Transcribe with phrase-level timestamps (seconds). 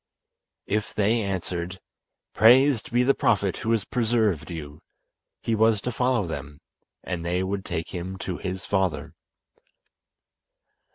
[0.65, 1.79] If they answered:
[2.33, 4.81] "Praised be the Prophet who has preserved you,"
[5.43, 6.59] he was to follow them,
[7.03, 9.13] and they would take him to his father.